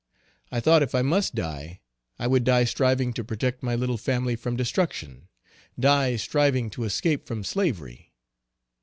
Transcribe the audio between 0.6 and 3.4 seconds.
if I must die, I would die striving to